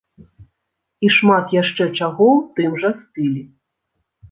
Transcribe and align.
І 1.07 1.11
шмат 1.17 1.45
яшчэ 1.61 1.83
чаго 1.99 2.25
ў 2.39 2.43
тым 2.57 2.71
жа 2.87 2.93
стылі. 3.01 3.47